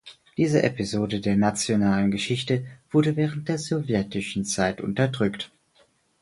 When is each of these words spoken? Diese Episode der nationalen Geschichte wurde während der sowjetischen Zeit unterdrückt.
Diese 0.35 0.63
Episode 0.63 1.21
der 1.21 1.35
nationalen 1.35 2.09
Geschichte 2.09 2.65
wurde 2.89 3.15
während 3.17 3.47
der 3.49 3.59
sowjetischen 3.59 4.45
Zeit 4.45 4.81
unterdrückt. 4.81 5.51